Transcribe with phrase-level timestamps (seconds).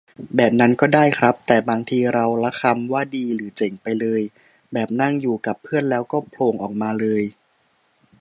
[0.35, 4.21] แบบนั้นก็ได้ครับ แต่บางทีเราละคำว่าดีหรือเจ๋งไปเลย
[4.73, 7.23] แบบนั่งอยู่กับเพื่อนแล้วก็โผล่งออกมาเลย